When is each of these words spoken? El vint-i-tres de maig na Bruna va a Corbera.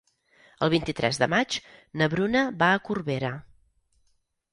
El 0.67 0.69
vint-i-tres 0.73 1.19
de 1.23 1.27
maig 1.33 1.57
na 2.01 2.07
Bruna 2.13 2.41
va 2.63 2.71
a 2.79 2.81
Corbera. 2.89 3.31